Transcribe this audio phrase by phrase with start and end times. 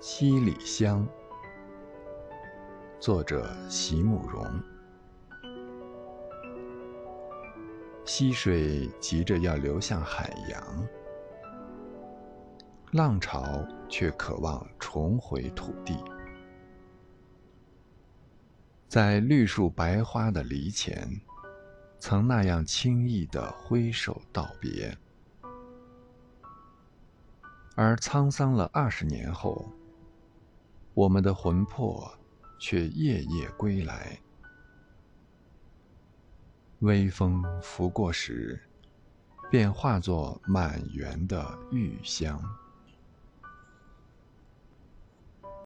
[0.00, 1.06] 七里香，
[3.00, 4.46] 作者席慕容。
[8.04, 10.88] 溪水急着要流向海洋，
[12.92, 15.96] 浪潮却渴望重回土地。
[18.86, 21.08] 在绿树白花的篱前，
[21.98, 24.96] 曾那样轻易的挥手道别，
[27.74, 29.70] 而沧桑了二十年后。
[30.94, 32.08] 我们的魂魄
[32.60, 34.16] 却夜夜归来，
[36.78, 38.62] 微风拂过时，
[39.50, 42.40] 便化作满园的玉香。